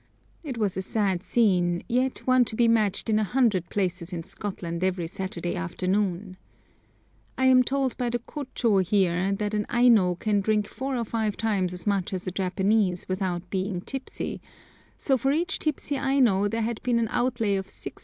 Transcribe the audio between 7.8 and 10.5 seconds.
by the Kôchô here that an Aino can